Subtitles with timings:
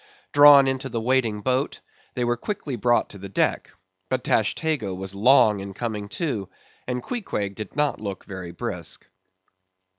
[0.31, 1.79] Drawn into the waiting boat,
[2.15, 3.69] they were quickly brought to the deck;
[4.09, 6.49] but Tashtego was long in coming to,
[6.87, 9.05] and Queequeg did not look very brisk.